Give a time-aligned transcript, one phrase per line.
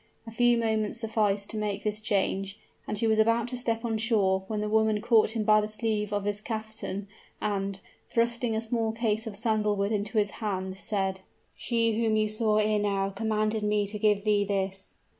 [0.25, 2.57] A few moments sufficed to make this change;
[2.87, 5.67] and he was about to step on shore, when the woman caught him by the
[5.67, 7.07] sleeve of his caftan,
[7.39, 11.19] and, thrusting a small case of sandal wood into his hand, said:
[11.55, 14.95] "She whom you saw ere now, commanded me to give thee this."